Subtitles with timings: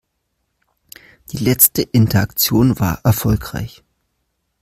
[1.31, 3.83] Die letzte Interaktion war erfolgreich.